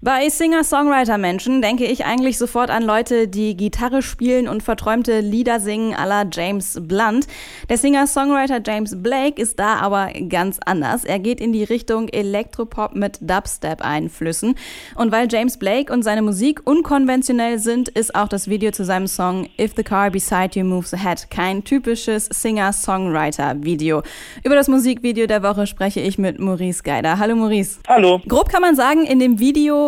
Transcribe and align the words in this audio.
Bei 0.00 0.28
Singer-Songwriter-Menschen 0.28 1.60
denke 1.60 1.84
ich 1.84 2.04
eigentlich 2.04 2.38
sofort 2.38 2.70
an 2.70 2.84
Leute, 2.84 3.26
die 3.26 3.56
Gitarre 3.56 4.00
spielen 4.00 4.46
und 4.46 4.62
verträumte 4.62 5.18
Lieder 5.18 5.58
singen 5.58 5.92
à 5.92 6.06
la 6.06 6.24
James 6.32 6.78
Blunt. 6.80 7.26
Der 7.68 7.78
Singer-Songwriter 7.78 8.60
James 8.64 9.02
Blake 9.02 9.42
ist 9.42 9.58
da 9.58 9.78
aber 9.78 10.12
ganz 10.28 10.60
anders. 10.64 11.04
Er 11.04 11.18
geht 11.18 11.40
in 11.40 11.52
die 11.52 11.64
Richtung 11.64 12.06
Elektropop 12.10 12.94
mit 12.94 13.18
Dubstep-Einflüssen. 13.22 14.54
Und 14.94 15.10
weil 15.10 15.26
James 15.28 15.58
Blake 15.58 15.92
und 15.92 16.04
seine 16.04 16.22
Musik 16.22 16.60
unkonventionell 16.64 17.58
sind, 17.58 17.88
ist 17.88 18.14
auch 18.14 18.28
das 18.28 18.46
Video 18.46 18.70
zu 18.70 18.84
seinem 18.84 19.08
Song 19.08 19.48
If 19.58 19.72
the 19.74 19.82
Car 19.82 20.12
Beside 20.12 20.50
You 20.52 20.64
Moves 20.64 20.94
Ahead 20.94 21.28
kein 21.28 21.64
typisches 21.64 22.26
Singer-Songwriter-Video. 22.26 24.04
Über 24.44 24.54
das 24.54 24.68
Musikvideo 24.68 25.26
der 25.26 25.42
Woche 25.42 25.66
spreche 25.66 25.98
ich 25.98 26.18
mit 26.18 26.38
Maurice 26.38 26.84
Geider. 26.84 27.18
Hallo 27.18 27.34
Maurice. 27.34 27.80
Hallo. 27.88 28.20
Grob 28.28 28.48
kann 28.48 28.62
man 28.62 28.76
sagen, 28.76 29.04
in 29.04 29.18
dem 29.18 29.40
Video 29.40 29.87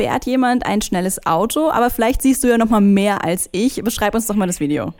fährt 0.00 0.24
jemand 0.24 0.64
ein 0.64 0.80
schnelles 0.80 1.26
Auto, 1.26 1.68
aber 1.68 1.90
vielleicht 1.90 2.22
siehst 2.22 2.42
du 2.42 2.48
ja 2.48 2.56
noch 2.56 2.70
mal 2.70 2.80
mehr 2.80 3.22
als 3.22 3.50
ich. 3.52 3.82
Beschreib 3.84 4.14
uns 4.14 4.26
doch 4.26 4.34
mal 4.34 4.46
das 4.46 4.58
Video. 4.58 4.94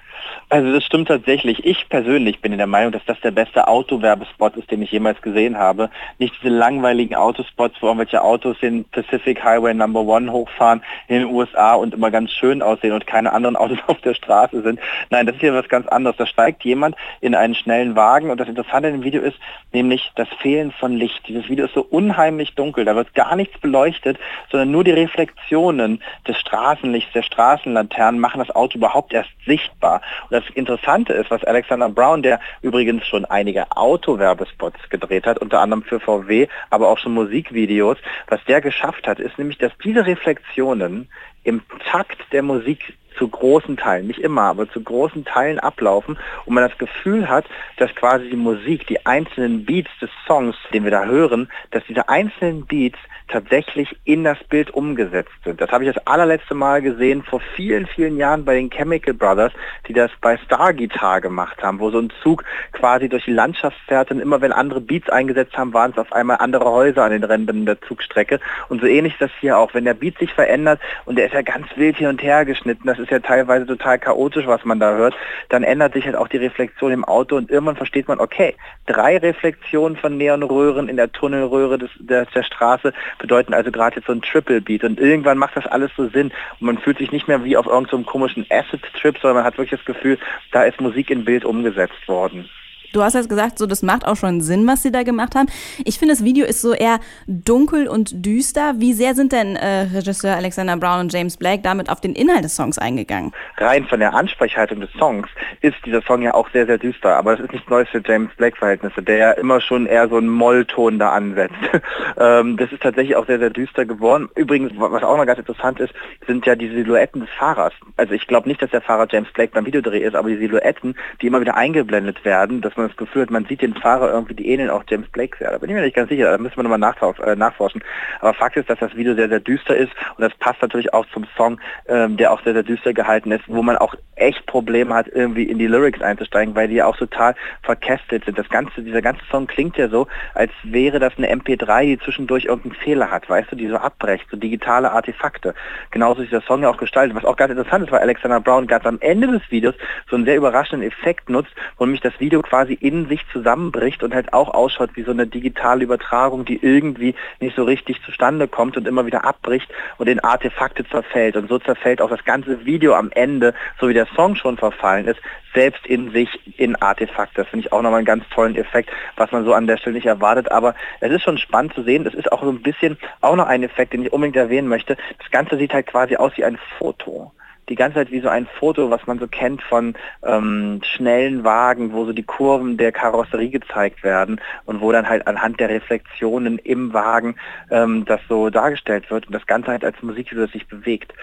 Also 0.51 0.73
das 0.73 0.85
stimmt 0.85 1.07
tatsächlich. 1.09 1.65
Ich 1.65 1.89
persönlich 1.89 2.41
bin 2.41 2.51
in 2.51 2.59
der 2.59 2.67
Meinung, 2.67 2.91
dass 2.91 3.05
das 3.07 3.21
der 3.21 3.31
beste 3.31 3.69
Autowerbespot 3.69 4.57
ist, 4.57 4.71
den 4.71 4.83
ich 4.83 4.91
jemals 4.91 5.23
gesehen 5.23 5.57
habe. 5.57 5.91
Nicht 6.19 6.35
diese 6.43 6.53
langweiligen 6.53 7.15
Autospots, 7.15 7.77
wo 7.81 7.87
irgendwelche 7.87 8.21
Autos 8.21 8.59
den 8.61 8.85
Pacific 8.85 9.43
Highway 9.45 9.73
Number 9.73 10.01
One 10.01 10.33
hochfahren 10.33 10.83
in 11.07 11.21
den 11.21 11.27
USA 11.27 11.75
und 11.75 11.95
immer 11.95 12.11
ganz 12.11 12.33
schön 12.33 12.63
aussehen 12.63 12.93
und 12.93 13.07
keine 13.07 13.33
anderen 13.33 13.55
Autos 13.55 13.79
auf 13.87 14.01
der 14.01 14.15
Straße 14.15 14.61
sind. 14.63 14.81
Nein, 15.11 15.27
das 15.27 15.37
ist 15.37 15.41
hier 15.41 15.55
was 15.55 15.69
ganz 15.69 15.87
anderes. 15.87 16.17
Da 16.17 16.27
steigt 16.27 16.65
jemand 16.65 16.97
in 17.21 17.37
einen 17.37 17.55
schnellen 17.55 17.95
Wagen 17.95 18.31
und 18.31 18.41
das 18.41 18.49
Interessante 18.49 18.89
in 18.89 18.97
dem 18.97 19.05
Video 19.05 19.23
ist 19.23 19.39
nämlich 19.73 20.11
das 20.17 20.29
Fehlen 20.41 20.73
von 20.73 20.97
Licht. 20.97 21.29
Dieses 21.29 21.49
Video 21.49 21.67
ist 21.67 21.75
so 21.75 21.87
unheimlich 21.89 22.55
dunkel. 22.57 22.85
Da 22.85 22.97
wird 22.97 23.15
gar 23.15 23.37
nichts 23.37 23.57
beleuchtet, 23.61 24.19
sondern 24.51 24.73
nur 24.73 24.83
die 24.83 24.90
Reflexionen 24.91 26.03
des 26.27 26.39
Straßenlichts, 26.39 27.13
der 27.13 27.23
Straßenlaternen 27.23 28.21
machen 28.21 28.39
das 28.39 28.55
Auto 28.55 28.79
überhaupt 28.79 29.13
erst 29.13 29.31
sichtbar. 29.47 30.03
Und 30.29 30.33
das 30.33 30.45
Interessante 30.55 31.13
ist, 31.13 31.31
was 31.31 31.45
Alexander 31.45 31.89
Brown, 31.89 32.23
der 32.23 32.41
übrigens 32.63 33.07
schon 33.07 33.25
einige 33.25 33.71
Autowerbespots 33.77 34.89
gedreht 34.91 35.27
hat, 35.27 35.39
unter 35.39 35.61
anderem 35.61 35.83
für 35.83 36.01
VW, 36.01 36.49
aber 36.71 36.89
auch 36.89 36.99
schon 36.99 37.15
Musikvideos, 37.15 37.99
was 38.29 38.45
der 38.45 38.61
geschafft 38.61 39.07
hat, 39.07 39.19
ist 39.19 39.39
nämlich, 39.39 39.59
dass 39.59 39.73
diese 39.83 40.07
Reflexionen 40.07 41.09
im 41.45 41.63
Takt 41.91 42.21
der 42.33 42.43
Musik 42.43 42.95
zu 43.21 43.29
großen 43.29 43.77
Teilen, 43.77 44.07
nicht 44.07 44.19
immer, 44.19 44.43
aber 44.43 44.69
zu 44.71 44.83
großen 44.83 45.27
Teilen 45.27 45.61
ablaufen 45.61 46.19
und 46.47 46.55
man 46.55 46.67
das 46.67 46.79
Gefühl 46.79 47.29
hat, 47.29 47.45
dass 47.77 47.95
quasi 47.95 48.31
die 48.31 48.37
Musik, 48.37 48.87
die 48.87 49.05
einzelnen 49.05 49.67
Beats 49.67 49.91
des 50.01 50.11
Songs, 50.27 50.57
den 50.73 50.85
wir 50.85 50.91
da 50.91 51.05
hören, 51.05 51.51
dass 51.71 51.85
diese 51.85 52.09
einzelnen 52.09 52.65
Beats 52.65 52.99
tatsächlich 53.31 53.97
in 54.05 54.25
das 54.25 54.43
Bild 54.45 54.71
umgesetzt 54.71 55.33
sind. 55.45 55.61
Das 55.61 55.71
habe 55.71 55.85
ich 55.85 55.93
das 55.93 56.07
allerletzte 56.07 56.55
Mal 56.55 56.83
gesehen 56.83 57.23
vor 57.23 57.41
vielen, 57.55 57.87
vielen 57.87 58.17
Jahren 58.17 58.45
bei 58.45 58.55
den 58.55 58.71
Chemical 58.71 59.15
Brothers, 59.15 59.53
die 59.87 59.93
das 59.93 60.11
bei 60.21 60.37
Star 60.39 60.75
Guitar 60.75 61.21
gemacht 61.21 61.63
haben, 61.63 61.79
wo 61.79 61.91
so 61.91 61.99
ein 61.99 62.13
Zug 62.23 62.45
quasi 62.73 63.09
durch 63.09 63.25
die 63.25 63.33
Landschaft 63.33 63.77
fährt 63.87 64.11
und 64.11 64.21
immer 64.21 64.41
wenn 64.41 64.53
andere 64.53 64.81
Beats 64.81 65.09
eingesetzt 65.09 65.57
haben, 65.57 65.73
waren 65.73 65.93
es 65.93 65.99
auf 65.99 66.13
einmal 66.13 66.39
andere 66.39 66.65
Häuser 66.65 67.05
an 67.05 67.13
den 67.13 67.25
Rändern 67.25 67.67
der 67.67 67.81
Zugstrecke. 67.83 68.41
Und 68.69 68.81
so 68.81 68.87
ähnlich 68.87 69.15
ist 69.15 69.23
das 69.23 69.31
hier 69.41 69.59
auch. 69.59 69.75
Wenn 69.75 69.85
der 69.85 69.95
Beat 69.95 70.19
sich 70.19 70.33
verändert 70.33 70.81
und 71.05 71.17
der 71.17 71.27
ist 71.27 71.35
ja 71.35 71.43
ganz 71.43 71.67
wild 71.77 71.97
hin 71.97 72.09
und 72.09 72.23
her 72.23 72.45
geschnitten, 72.45 72.87
das 72.87 72.99
ist 72.99 73.10
ja 73.11 73.19
teilweise 73.21 73.67
total 73.67 73.99
chaotisch, 73.99 74.47
was 74.47 74.65
man 74.65 74.81
da 74.81 74.95
hört, 74.95 75.15
dann 75.49 75.63
ändert 75.63 75.95
sich 75.95 76.07
halt 76.07 76.17
auch 76.17 76.29
die 76.29 76.39
Reflexion 76.39 76.93
im 76.93 77.05
Auto 77.05 77.37
und 77.37 77.51
irgendwann 77.51 77.77
versteht 77.77 78.09
man, 78.09 78.21
okay, 78.21 78.55
drei 78.87 79.19
Reflexionen 79.19 79.97
von 79.97 80.17
Neonröhren 80.17 80.89
in 80.89 80.97
der 80.97 81.13
Tunnelröhre 81.13 81.79
des, 81.79 81.91
der, 81.99 82.27
der 82.27 82.43
Straße 82.43 82.93
bedeuten 83.19 83.55
also 83.55 83.71
gerade 83.71 83.97
jetzt 83.97 84.07
so 84.07 84.13
ein 84.13 84.23
Triple 84.23 84.61
Beat. 84.61 84.85
Und 84.85 85.01
irgendwann 85.01 85.39
macht 85.39 85.57
das 85.57 85.67
alles 85.67 85.91
so 85.97 86.09
Sinn. 86.09 86.33
Und 86.61 86.67
man 86.67 86.79
fühlt 86.79 86.99
sich 86.99 87.13
nicht 87.13 87.29
mehr 87.29 87.45
wie 87.45 87.57
auf 87.57 87.67
irgendeinem 87.67 88.05
so 88.05 88.11
komischen 88.11 88.47
Acid-Trip, 88.51 89.19
sondern 89.19 89.37
man 89.37 89.45
hat 89.45 89.59
wirklich 89.59 89.79
das 89.79 89.85
Gefühl, 89.85 90.19
da 90.53 90.65
ist 90.65 90.81
Musik 90.81 91.11
in 91.11 91.25
Bild 91.25 91.45
umgesetzt 91.45 92.07
worden. 92.09 92.49
Du 92.93 93.03
hast 93.03 93.15
jetzt 93.15 93.29
gesagt, 93.29 93.59
so 93.59 93.67
das 93.67 93.83
macht 93.83 94.05
auch 94.05 94.17
schon 94.17 94.41
Sinn, 94.41 94.67
was 94.67 94.83
sie 94.83 94.91
da 94.91 95.05
gemacht 95.05 95.37
haben. 95.37 95.47
Ich 95.85 95.99
finde, 95.99 96.15
das 96.15 96.25
Video 96.25 96.45
ist 96.45 96.61
so 96.61 96.73
eher 96.73 96.99
dunkel 97.29 97.87
und 97.87 98.27
düster. 98.27 98.75
Wie 98.79 98.93
sehr 98.95 99.15
sind 99.15 99.31
denn 99.31 99.55
äh, 99.55 99.83
Regisseur 99.95 100.35
Alexander 100.35 100.77
Brown 100.77 101.01
und 101.01 101.13
James 101.13 101.37
Blake 101.37 101.63
damit 101.63 101.89
auf 101.89 102.01
den 102.01 102.15
Inhalt 102.15 102.43
des 102.43 102.57
Songs 102.57 102.79
eingegangen? 102.79 103.33
Rein 103.59 103.85
von 103.85 104.01
der 104.01 104.15
Ansprechhaltung 104.15 104.81
des 104.81 104.91
Songs 104.99 105.29
ist 105.61 105.77
dieser 105.87 106.03
Song 106.03 106.23
ja 106.23 106.35
auch 106.35 106.51
sehr, 106.51 106.67
sehr 106.67 106.79
düster. 106.79 107.17
Aber 107.17 107.37
das 107.37 107.45
ist 107.45 107.53
nichts 107.53 107.71
Neues 107.71 107.89
für 107.91 108.03
James 108.05 108.35
Blake-Verhältnisse, 108.37 109.03
der 109.03 109.17
ja 109.17 109.31
immer 109.33 109.61
schon 109.61 109.87
eher 109.87 110.09
so 110.09 110.17
einen 110.17 110.29
Mollton 110.29 110.99
da 110.99 111.11
ansetzt. 111.11 111.55
ähm, 112.19 112.57
das 112.57 112.73
ist 112.73 112.83
tatsächlich 112.83 113.15
auch 113.15 113.27
sehr, 113.27 113.39
sehr 113.39 113.51
düster 113.51 113.85
geworden. 113.85 114.29
Übrigens, 114.35 114.73
was 114.77 115.05
auch 115.05 115.17
noch 115.17 115.27
ganz 115.27 115.39
interessant 115.39 115.79
ist, 115.79 115.95
sind 116.27 116.45
ja 116.45 116.57
die 116.57 116.69
Silhouetten 116.69 117.21
des 117.21 117.31
Fahrers. 117.31 117.73
Also 117.97 118.15
ich 118.15 118.27
glaube 118.27 118.49
nicht, 118.49 118.61
dass 118.61 118.71
der 118.71 118.81
Fahrer 118.81 119.07
James 119.09 119.31
Blake 119.33 119.53
beim 119.55 119.67
Videodreh 119.67 120.01
ist, 120.01 120.17
aber 120.17 120.29
die 120.29 120.39
Silhouetten, 120.39 120.97
die 121.23 121.29
immer 121.29 121.41
wieder 121.41 121.57
eingeblendet 121.57 122.25
werden, 122.25 122.61
dass 122.61 122.77
man 122.81 122.89
das 122.89 122.97
Gefühl 122.97 123.23
hat, 123.23 123.31
man 123.31 123.45
sieht 123.47 123.63
den 123.63 123.75
Fahrer 123.75 124.13
irgendwie, 124.13 124.35
die 124.35 124.49
ähneln 124.49 124.71
auch 124.71 124.85
James 124.89 125.09
Blake 125.09 125.37
sehr. 125.39 125.51
Da 125.51 125.59
bin 125.59 125.71
ich 125.71 125.75
mir 125.75 125.83
nicht 125.83 125.97
ganz 125.97 126.09
sicher, 126.09 126.31
da 126.31 126.39
müssen 126.39 126.57
wir 126.57 126.63
nochmal 126.65 126.95
äh, 127.25 127.37
nachforschen. 127.37 127.83
Aber 128.21 128.35
Fakt 128.35 128.57
ist, 128.57 128.69
dass 128.69 128.79
das 128.79 128.95
Video 128.97 129.15
sehr, 129.15 129.29
sehr 129.29 129.41
düster 129.41 129.77
ist 129.77 129.93
und 130.17 130.23
das 130.23 130.35
passt 130.39 130.63
natürlich 130.63 130.93
auch 130.93 131.07
zum 131.13 131.27
Song, 131.37 131.61
ähm, 131.89 132.17
der 132.17 132.33
auch 132.33 132.43
sehr, 132.43 132.55
sehr 132.55 132.63
düster 132.63 132.93
gehalten 132.93 133.33
ist, 133.33 133.45
wo 133.47 133.63
man 133.63 133.77
auch 133.77 133.95
echt 134.21 134.47
Probleme 134.47 134.95
hat, 134.95 135.09
irgendwie 135.09 135.45
in 135.45 135.59
die 135.59 135.67
Lyrics 135.67 136.03
einzusteigen, 136.03 136.55
weil 136.55 136.69
die 136.69 136.77
ja 136.77 136.87
auch 136.87 136.97
total 136.97 137.35
verkästelt 137.63 138.25
sind. 138.25 138.39
Das 138.39 138.49
ganze, 138.49 138.83
dieser 138.83 139.03
ganze 139.03 139.25
Song 139.31 139.47
klingt 139.47 139.77
ja 139.77 139.89
so, 139.89 140.07
als 140.35 140.53
wäre 140.63 140.99
das 140.99 141.15
eine 141.17 141.33
MP3, 141.33 141.83
die 141.85 141.99
zwischendurch 141.99 142.45
irgendeinen 142.45 142.81
Fehler 142.83 143.11
hat, 143.11 143.29
weißt 143.29 143.53
du, 143.53 143.57
die 143.57 143.69
so 143.69 143.77
abbrecht, 143.77 144.27
so 144.31 144.37
digitale 144.37 144.91
Artefakte. 144.93 145.55
Genauso 145.91 146.23
ist 146.23 146.31
dieser 146.31 146.43
Song 146.43 146.63
ja 146.63 146.71
auch 146.71 146.77
gestaltet. 146.77 147.17
Was 147.17 147.25
auch 147.25 147.37
ganz 147.37 147.51
interessant 147.51 147.85
ist, 147.85 147.93
weil 147.93 148.01
Alexander 148.01 148.41
Brown 148.41 148.67
ganz 148.67 148.85
am 148.87 148.99
Ende 149.01 149.27
des 149.27 149.43
Videos 149.51 149.75
so 150.09 150.17
einen 150.17 150.27
sehr 150.27 150.37
überraschenden 150.37 150.89
Effekt 150.89 151.31
nutzt, 151.31 151.53
wo 151.79 151.85
nämlich 151.85 152.03
das 152.03 152.19
Video 152.21 152.43
quasi 152.43 152.70
in 152.75 153.09
sich 153.09 153.25
zusammenbricht 153.33 154.03
und 154.03 154.15
halt 154.15 154.33
auch 154.33 154.53
ausschaut 154.53 154.91
wie 154.95 155.03
so 155.03 155.11
eine 155.11 155.27
digitale 155.27 155.85
Übertragung, 155.85 156.45
die 156.45 156.59
irgendwie 156.63 157.15
nicht 157.41 157.57
so 157.57 157.65
richtig 157.65 158.03
zustande 158.05 158.49
kommt 158.49 158.77
und 158.77 158.87
immer 158.87 159.07
wieder 159.07 159.25
abbricht 159.25 159.71
und 159.99 160.09
in 160.09 160.21
Artefakte 160.21 160.87
zerfällt. 160.89 161.37
Und 161.37 161.49
so 161.49 161.59
zerfällt 161.59 162.01
auch 162.01 162.11
das 162.11 162.25
ganze 162.25 162.65
Video 162.65 162.95
am 162.95 163.11
Ende, 163.13 163.55
so 163.81 163.89
wie 163.89 163.95
der 163.95 164.07
Song 164.17 164.37
schon 164.37 164.57
verfallen 164.57 165.07
ist, 165.07 165.21
selbst 165.55 165.87
in 165.87 166.11
sich 166.13 166.59
in 166.59 166.77
Artefakte. 166.77 167.43
Das 167.43 167.49
finde 167.49 167.67
ich 167.67 167.73
auch 167.73 167.83
nochmal 167.83 167.99
einen 167.99 168.07
ganz 168.07 168.25
tollen 168.31 168.57
Effekt, 168.57 168.91
was 169.17 169.33
man 169.33 169.45
so 169.45 169.53
an 169.53 169.67
der 169.67 169.77
Stelle 169.77 169.95
nicht 169.95 170.07
erwartet. 170.07 170.51
Aber 170.51 170.75
es 171.01 171.11
ist 171.11 171.23
schon 171.23 171.39
spannend 171.39 171.75
zu 171.75 171.83
sehen. 171.83 172.05
Das 172.05 172.15
ist 172.15 172.31
auch 172.31 172.43
so 172.43 172.51
ein 172.51 172.63
bisschen 172.63 172.99
auch 173.21 173.37
noch 173.37 173.47
ein 173.47 173.63
Effekt, 173.63 173.93
den 173.93 174.05
ich 174.05 174.13
unbedingt 174.13 174.37
erwähnen 174.37 174.69
möchte. 174.69 174.97
Das 175.19 175.31
Ganze 175.31 175.57
sieht 175.57 175.73
halt 175.73 175.87
quasi 175.87 176.17
aus 176.17 176.33
wie 176.37 176.45
ein 176.45 176.59
Foto 176.79 177.33
die 177.71 177.77
ganze 177.77 177.95
Zeit 177.95 178.11
wie 178.11 178.21
so 178.21 178.29
ein 178.29 178.47
Foto, 178.59 178.91
was 178.91 179.07
man 179.07 179.19
so 179.19 179.27
kennt 179.27 179.63
von 179.63 179.95
ähm, 180.25 180.81
schnellen 180.83 181.45
Wagen, 181.45 181.93
wo 181.93 182.05
so 182.05 182.13
die 182.13 182.25
Kurven 182.25 182.77
der 182.77 182.93
Karosserie 182.93 183.49
gezeigt 183.49 184.03
werden 184.03 184.41
und 184.67 184.81
wo 184.81 184.93
dann 184.93 185.09
halt 185.09 185.27
anhand 185.27 185.61
der 185.61 185.71
Reflexionen 185.71 186.59
im 186.59 186.93
Wagen 186.93 187.37
ähm, 187.71 188.05
das 188.05 188.21
so 188.29 188.51
dargestellt 188.51 189.11
wird 189.11 189.27
und 189.27 189.35
das 189.35 189.47
Ganze 189.47 189.69
halt 189.69 189.85
als 189.85 190.03
Musikvideo 190.03 190.47
sich 190.49 190.67
bewegt 190.67 191.15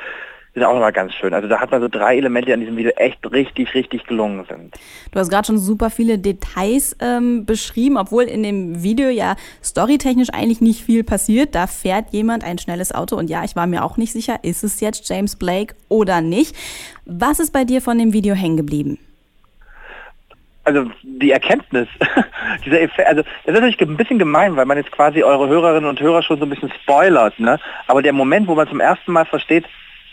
ist 0.58 0.64
auch 0.64 0.74
nochmal 0.74 0.92
ganz 0.92 1.14
schön. 1.14 1.34
Also 1.34 1.48
da 1.48 1.60
hat 1.60 1.72
man 1.72 1.82
so 1.82 1.88
drei 1.88 2.18
Elemente, 2.18 2.48
die 2.48 2.54
an 2.54 2.60
diesem 2.60 2.78
Video 2.78 2.92
echt 2.96 3.20
richtig, 3.32 3.74
richtig 3.74 4.06
gelungen 4.06 4.46
sind. 4.50 4.76
Du 5.12 5.20
hast 5.20 5.30
gerade 5.30 5.46
schon 5.46 5.60
super 5.60 5.90
viele 5.90 6.18
Details 6.18 6.98
ähm, 7.00 7.46
beschrieben, 7.46 7.98
obwohl 7.98 8.24
in 8.24 8.44
dem 8.44 8.82
Video 8.82 9.10
ja 9.10 9.36
storytechnisch 9.64 10.30
eigentlich 10.34 10.62
nicht 10.62 10.84
viel 10.84 11.04
passiert. 11.04 11.54
Da 11.54 11.68
fährt 11.68 12.12
jemand 12.12 12.44
ein 12.44 12.58
schnelles 12.58 12.94
Auto 12.94 13.16
und 13.16 13.30
ja, 13.30 13.44
ich 13.44 13.56
war 13.56 13.68
mir 13.68 13.84
auch 13.84 13.98
nicht 13.98 14.12
sicher, 14.12 14.40
ist 14.44 14.64
es 14.64 14.80
jetzt 14.80 15.08
James 15.08 15.36
Blake 15.36 15.76
oder 15.90 16.22
nicht. 16.22 16.56
Was 17.06 17.40
ist 17.40 17.54
bei 17.54 17.64
dir 17.64 17.82
von 17.82 18.00
dem 18.00 18.14
Video 18.14 18.34
hängen 18.34 18.58
geblieben? 18.58 18.98
also 20.68 20.92
die 21.02 21.32
Erkenntnis, 21.32 21.88
dieser 22.66 22.82
Effekt, 22.82 23.08
also 23.08 23.22
das 23.22 23.32
ist 23.46 23.54
natürlich 23.54 23.80
ein 23.80 23.96
bisschen 23.96 24.20
gemein, 24.20 24.58
weil 24.58 24.66
man 24.66 24.76
jetzt 24.76 24.92
quasi 24.92 25.24
eure 25.24 25.48
Hörerinnen 25.48 25.90
und 25.90 26.02
Hörer 26.02 26.22
schon 26.22 26.40
so 26.40 26.46
ein 26.46 26.50
bisschen 26.50 26.74
spoilert, 26.84 27.40
ne? 27.40 27.58
Aber 27.88 28.02
der 28.02 28.12
Moment, 28.12 28.50
wo 28.50 28.56
man 28.56 28.68
zum 28.68 28.82
ersten 28.82 29.14
Mal 29.14 29.24
versteht, 29.24 29.64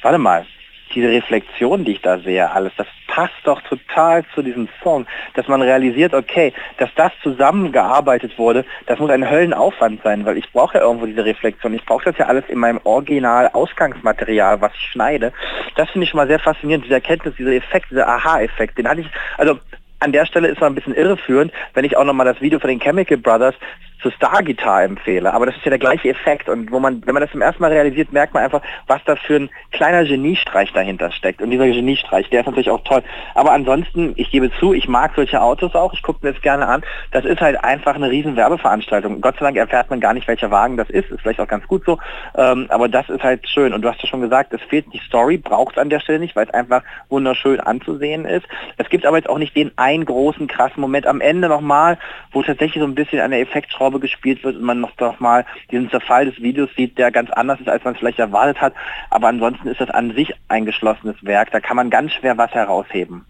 warte 0.05 0.19
mal, 0.19 0.47
diese 0.95 1.09
Reflexion, 1.09 1.85
die 1.85 1.93
ich 1.93 2.03
da 2.03 2.19
sehe, 2.19 2.49
alles, 2.49 2.73
das 2.77 2.87
passt 3.09 3.35
doch 3.45 3.61
total 3.63 4.25
zu 4.35 4.43
diesem 4.43 4.69
Song, 4.83 5.07
dass 5.35 5.49
man 5.49 5.63
realisiert, 5.63 6.15
okay, 6.15 6.53
dass 6.79 6.91
das 6.95 7.11
zusammengearbeitet 7.23 8.39
wurde, 8.39 8.65
das 8.87 8.99
muss 8.99 9.11
ein 9.11 9.29
Höllenaufwand 9.29 10.03
sein, 10.03 10.25
weil 10.25 10.37
ich 10.37 10.51
brauche 10.53 10.79
ja 10.79 10.85
irgendwo 10.85 11.07
diese 11.07 11.25
Reflexion. 11.25 11.75
Ich 11.75 11.85
brauche 11.85 12.05
das 12.05 12.19
ja 12.19 12.27
alles 12.27 12.45
in 12.49 12.59
meinem 12.59 12.81
Original-Ausgangsmaterial, 12.85 14.61
was 14.61 14.73
ich 14.75 14.91
schneide. 14.91 15.33
Das 15.77 15.91
finde 15.91 16.05
ich 16.05 16.11
schon 16.11 16.19
mal 16.19 16.29
sehr 16.29 16.39
faszinierend, 16.39 16.85
diese 16.85 16.95
Erkenntnis, 16.95 17.35
dieser 17.37 17.53
Effekt, 17.53 17.91
dieser 17.91 18.07
Aha-Effekt, 18.07 18.79
den 18.79 18.89
hatte 18.89 19.01
ich, 19.01 19.09
also 19.39 19.59
an 20.01 20.13
der 20.13 20.27
Stelle 20.27 20.49
ist 20.49 20.61
man 20.61 20.73
ein 20.73 20.75
bisschen 20.75 20.95
irreführend, 20.95 21.53
wenn 21.73 21.85
ich 21.85 21.97
auch 21.97 22.05
nochmal 22.05 22.27
das 22.27 22.41
Video 22.41 22.61
von 22.61 22.69
den 22.69 22.79
Chemical 22.79 23.17
Brothers 23.17 23.55
zur 24.05 24.13
Star-Gitarre 24.13 24.83
empfehle. 24.83 25.33
Aber 25.33 25.47
das 25.47 25.57
ist 25.57 25.65
ja 25.65 25.71
der 25.71 25.79
gleiche 25.79 26.11
Effekt. 26.11 26.51
Und 26.51 26.71
wo 26.71 26.79
man, 26.79 27.03
wenn 27.07 27.15
man 27.15 27.23
das 27.23 27.31
zum 27.31 27.41
ersten 27.41 27.63
Mal 27.63 27.73
realisiert, 27.73 28.13
merkt 28.13 28.35
man 28.35 28.43
einfach, 28.43 28.61
was 28.87 29.03
da 29.07 29.17
für 29.17 29.37
ein 29.37 29.51
kleiner 29.73 30.05
Geniestreich 30.05 30.75
dahinter 30.75 31.11
steckt. 31.11 31.41
Und 31.41 31.51
dieser 31.51 31.67
Geniestreich, 31.67 32.29
der 32.29 32.41
ist 32.41 32.47
natürlich 32.47 32.69
auch 32.69 32.85
toll. 32.85 33.03
Aber 33.35 33.53
ansonsten, 33.53 34.13
ich 34.17 34.31
gebe 34.31 34.53
zu, 34.61 34.75
ich 34.75 34.89
mag 34.89 35.13
solche 35.17 35.41
Autos 35.41 35.75
auch. 35.75 35.95
Ich 35.95 36.03
gucke 36.03 36.19
mir 36.23 36.35
das 36.35 36.43
gerne 36.43 36.69
an. 36.69 36.85
Das 37.13 37.25
ist 37.25 37.41
halt 37.41 37.65
einfach 37.65 37.95
eine 37.95 38.11
riesen 38.11 38.37
Werbeveranstaltung. 38.37 39.23
Gott 39.23 39.37
sei 39.39 39.47
Dank 39.47 39.57
erfährt 39.57 39.89
man 39.89 40.01
gar 40.01 40.13
nicht, 40.13 40.29
welcher 40.29 40.51
Wagen 40.51 40.77
das 40.77 40.91
ist. 40.91 41.11
Ist 41.11 41.23
vielleicht 41.23 41.41
auch 41.41 41.49
ganz 41.49 41.67
gut 41.67 41.83
so. 41.87 41.99
Ähm, 42.37 42.67
aber 42.69 42.91
das 42.91 43.09
ist 43.09 43.23
halt 43.23 43.49
schön. 43.49 43.73
Und 43.73 43.81
du 43.81 43.89
hast 43.89 44.03
ja 44.03 44.09
schon 44.09 44.21
gesagt, 44.21 44.53
es 44.53 44.61
fehlt 44.69 44.93
die 44.93 45.01
Story, 45.07 45.39
braucht 45.39 45.77
es 45.77 45.83
an 45.83 45.89
der 45.89 46.01
Stelle 46.01 46.19
nicht, 46.19 46.37
weil 46.37 46.45
es 46.45 46.53
einfach 46.53 46.83
wunderschön 47.09 47.59
anzusehen 47.59 48.27
ist. 48.27 48.45
Es 48.77 48.91
gibt 48.91 49.07
aber 49.07 49.17
jetzt 49.17 49.31
auch 49.31 49.39
nicht 49.39 49.57
den 49.57 49.73
einen 49.77 50.05
großen, 50.05 50.47
krassen 50.47 50.83
Moment 50.83 51.07
am 51.07 51.23
Ende 51.23 51.49
nochmal, 51.49 51.97
wo 52.33 52.43
tatsächlich 52.43 52.83
so 52.83 52.87
ein 52.87 52.95
bisschen 52.95 53.21
an 53.21 53.31
der 53.31 53.41
Effektschraube 53.41 53.94
gespielt 54.01 54.45
wird 54.45 54.57
und 54.57 54.63
man 54.63 54.81
noch, 54.81 54.97
noch 54.99 55.21
mal 55.21 55.45
diesen 55.71 55.91
Zerfall 55.91 56.27
des 56.27 56.41
Videos 56.41 56.71
sieht, 56.77 56.99
der 56.99 57.11
ganz 57.11 57.31
anders 57.31 57.61
ist, 57.61 57.69
als 57.69 57.85
man 57.85 57.95
es 57.95 58.01
vielleicht 58.01 58.19
erwartet 58.19 58.61
hat. 58.61 58.75
Aber 59.11 59.29
ansonsten 59.29 59.69
ist 59.69 59.81
das 59.81 59.91
an 59.91 60.15
sich 60.15 60.35
ein 60.49 60.65
geschlossenes 60.65 61.17
Werk. 61.25 61.51
Da 61.51 61.61
kann 61.61 61.77
man 61.77 61.91
ganz 61.91 62.13
schwer 62.13 62.39
was 62.39 62.53
herausheben. 62.53 63.27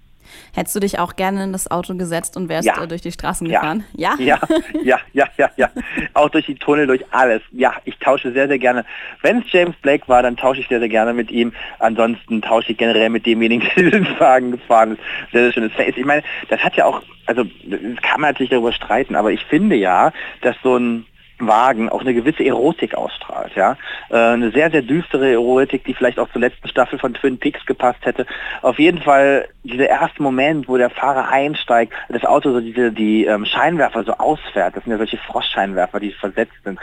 Hättest 0.54 0.76
du 0.76 0.80
dich 0.80 0.98
auch 0.98 1.16
gerne 1.16 1.44
in 1.44 1.52
das 1.52 1.70
Auto 1.70 1.94
gesetzt 1.94 2.36
und 2.36 2.48
wärst 2.48 2.66
ja. 2.66 2.82
Äh, 2.82 2.88
durch 2.88 3.02
die 3.02 3.12
Straßen 3.12 3.46
ja. 3.48 3.60
gefahren? 3.60 3.84
Ja? 3.94 4.14
Ja, 4.24 4.38
ja, 4.82 4.98
ja, 5.12 5.26
ja, 5.36 5.50
ja. 5.56 5.70
Auch 6.14 6.30
durch 6.30 6.46
die 6.46 6.54
Tunnel, 6.54 6.86
durch 6.86 7.04
alles. 7.10 7.42
Ja, 7.52 7.74
ich 7.84 7.98
tausche 7.98 8.32
sehr, 8.32 8.48
sehr 8.48 8.58
gerne. 8.58 8.84
Wenn 9.22 9.38
es 9.38 9.52
James 9.52 9.76
Blake 9.82 10.08
war, 10.08 10.22
dann 10.22 10.36
tausche 10.36 10.60
ich 10.60 10.68
sehr, 10.68 10.78
sehr 10.78 10.88
gerne 10.88 11.12
mit 11.12 11.30
ihm. 11.30 11.52
Ansonsten 11.78 12.40
tausche 12.40 12.72
ich 12.72 12.78
generell 12.78 13.10
mit 13.10 13.26
demjenigen, 13.26 13.68
der 13.76 13.90
diesen 13.90 14.18
Wagen 14.18 14.52
gefahren 14.52 14.92
ist. 14.92 15.00
Sehr, 15.32 15.42
sehr 15.42 15.52
schönes 15.52 15.72
Face. 15.72 15.94
Ich 15.96 16.04
meine, 16.04 16.22
das 16.48 16.60
hat 16.60 16.76
ja 16.76 16.86
auch, 16.86 17.02
also 17.26 17.44
das 17.44 17.80
kann 18.02 18.20
man 18.20 18.30
natürlich 18.30 18.50
darüber 18.50 18.72
streiten, 18.72 19.14
aber 19.14 19.32
ich 19.32 19.44
finde 19.44 19.76
ja, 19.76 20.12
dass 20.40 20.56
so 20.62 20.76
ein 20.76 21.06
Wagen 21.38 21.88
auch 21.88 22.00
eine 22.00 22.14
gewisse 22.14 22.44
Erotik 22.44 22.94
ausstrahlt. 22.94 23.54
Ja? 23.54 23.76
Äh, 24.10 24.16
eine 24.16 24.50
sehr, 24.50 24.70
sehr 24.70 24.82
düstere 24.82 25.32
Erotik, 25.32 25.84
die 25.84 25.94
vielleicht 25.94 26.18
auch 26.18 26.30
zur 26.30 26.40
letzten 26.40 26.68
Staffel 26.68 26.98
von 26.98 27.14
Twin 27.14 27.38
Peaks 27.38 27.64
gepasst 27.66 28.00
hätte. 28.02 28.26
Auf 28.62 28.78
jeden 28.78 29.02
Fall 29.02 29.48
dieser 29.62 29.88
erste 29.88 30.22
Moment, 30.22 30.68
wo 30.68 30.76
der 30.76 30.90
Fahrer 30.90 31.28
einsteigt, 31.28 31.92
das 32.08 32.24
Auto 32.24 32.52
so 32.52 32.60
diese, 32.60 32.92
die 32.92 33.24
ähm, 33.24 33.44
Scheinwerfer 33.44 34.04
so 34.04 34.12
ausfährt, 34.12 34.76
das 34.76 34.84
sind 34.84 34.92
ja 34.92 34.98
solche 34.98 35.18
Frostscheinwerfer, 35.18 36.00
die 36.00 36.12
versetzt 36.12 36.54
sind 36.64 36.78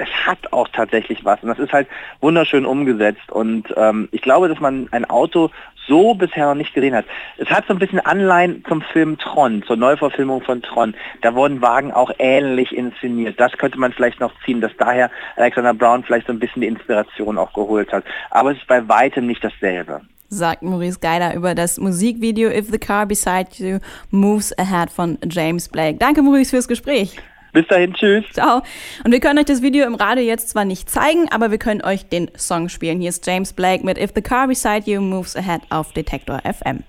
es 0.00 0.08
hat 0.26 0.52
auch 0.52 0.68
tatsächlich 0.68 1.24
was. 1.24 1.42
Und 1.42 1.50
das 1.50 1.58
ist 1.58 1.72
halt 1.72 1.86
wunderschön 2.20 2.64
umgesetzt. 2.64 3.30
Und 3.30 3.72
ähm, 3.76 4.08
ich 4.12 4.22
glaube, 4.22 4.48
dass 4.48 4.58
man 4.58 4.88
ein 4.92 5.04
Auto 5.04 5.50
so 5.86 6.14
bisher 6.14 6.46
noch 6.46 6.54
nicht 6.54 6.74
gesehen 6.74 6.94
hat. 6.94 7.04
Es 7.36 7.48
hat 7.50 7.66
so 7.66 7.74
ein 7.74 7.78
bisschen 7.78 8.00
Anleihen 8.00 8.64
zum 8.68 8.82
Film 8.82 9.18
Tron, 9.18 9.62
zur 9.66 9.76
Neuverfilmung 9.76 10.42
von 10.42 10.62
Tron. 10.62 10.94
Da 11.22 11.34
wurden 11.34 11.62
Wagen 11.62 11.92
auch 11.92 12.10
ähnlich 12.18 12.74
inszeniert. 12.74 13.38
Das 13.40 13.52
könnte 13.52 13.78
man 13.78 13.92
vielleicht 13.92 14.20
noch 14.20 14.32
ziehen, 14.44 14.60
dass 14.60 14.72
daher 14.78 15.10
Alexander 15.36 15.74
Brown 15.74 16.04
vielleicht 16.04 16.26
so 16.26 16.32
ein 16.32 16.38
bisschen 16.38 16.62
die 16.62 16.68
Inspiration 16.68 17.38
auch 17.38 17.52
geholt 17.52 17.92
hat. 17.92 18.04
Aber 18.30 18.52
es 18.52 18.58
ist 18.58 18.66
bei 18.66 18.86
weitem 18.88 19.26
nicht 19.26 19.42
dasselbe 19.42 20.00
sagt 20.32 20.62
Maurice 20.62 21.00
Geider 21.00 21.34
über 21.34 21.54
das 21.54 21.78
Musikvideo 21.78 22.50
If 22.50 22.70
the 22.70 22.78
Car 22.78 23.04
Beside 23.06 23.48
You 23.56 23.78
Moves 24.10 24.56
Ahead 24.56 24.88
von 24.90 25.18
James 25.28 25.68
Blake. 25.68 25.98
Danke 25.98 26.22
Maurice 26.22 26.50
fürs 26.50 26.68
Gespräch. 26.68 27.18
Bis 27.52 27.66
dahin, 27.66 27.94
tschüss. 27.94 28.24
Ciao. 28.32 28.62
Und 29.04 29.12
wir 29.12 29.20
können 29.20 29.38
euch 29.38 29.46
das 29.46 29.62
Video 29.62 29.86
im 29.86 29.94
Radio 29.94 30.24
jetzt 30.24 30.50
zwar 30.50 30.64
nicht 30.64 30.88
zeigen, 30.88 31.28
aber 31.30 31.50
wir 31.50 31.58
können 31.58 31.82
euch 31.82 32.08
den 32.08 32.30
Song 32.36 32.68
spielen. 32.68 33.00
Hier 33.00 33.10
ist 33.10 33.26
James 33.26 33.52
Blake 33.52 33.84
mit 33.84 33.98
If 33.98 34.12
the 34.14 34.22
Car 34.22 34.46
Beside 34.46 34.90
You 34.90 35.00
Moves 35.00 35.36
Ahead 35.36 35.62
auf 35.70 35.92
Detektor 35.92 36.40
FM. 36.44 36.84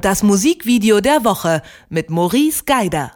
Das 0.00 0.22
Musikvideo 0.22 1.00
der 1.00 1.24
Woche 1.24 1.62
mit 1.88 2.10
Maurice 2.10 2.64
Geider. 2.64 3.12